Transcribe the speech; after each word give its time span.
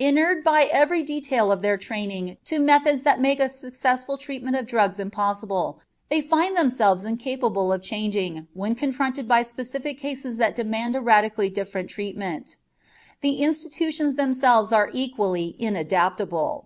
Inured 0.00 0.42
by 0.42 0.64
every 0.72 1.04
detail 1.04 1.52
of 1.52 1.62
their 1.62 1.76
training 1.76 2.38
to 2.46 2.58
methods 2.58 3.04
that 3.04 3.20
make 3.20 3.38
a 3.38 3.48
successful 3.48 4.16
treatment 4.18 4.56
of 4.56 4.66
drugs 4.66 4.98
impossible, 4.98 5.78
they 6.08 6.20
find 6.20 6.56
themselves 6.56 7.04
incapable 7.04 7.72
of 7.72 7.82
changing 7.82 8.48
when 8.52 8.74
confronted 8.74 9.28
by 9.28 9.44
specific 9.44 9.96
cases 9.96 10.38
that 10.38 10.56
demand 10.56 10.96
a 10.96 11.00
radically 11.00 11.48
different 11.48 11.88
treatment. 11.88 12.56
The 13.20 13.42
institutions 13.44 14.16
themselves 14.16 14.72
are 14.72 14.90
equally 14.92 15.54
inadaptable. 15.60 16.64